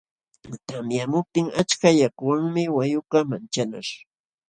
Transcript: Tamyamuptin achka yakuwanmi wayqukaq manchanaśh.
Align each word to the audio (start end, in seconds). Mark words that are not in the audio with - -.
Tamyamuptin 0.67 1.47
achka 1.61 1.89
yakuwanmi 1.99 2.63
wayqukaq 2.75 3.23
manchanaśh. 3.31 3.91